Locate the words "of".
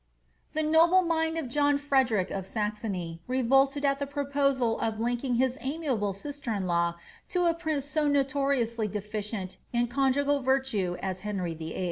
2.31-2.47, 4.81-4.99